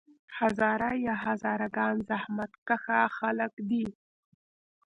هزاره 0.39 0.89
یا 1.05 1.15
هزاره 1.25 1.67
ګان 1.75 1.95
زحمت 2.09 2.51
کښه 2.67 2.99
خلک 3.17 3.53
دي. 3.69 3.85